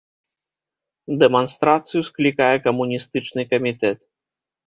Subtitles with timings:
[1.23, 3.99] Дэманстрацыю склікае камуністычны камітэт.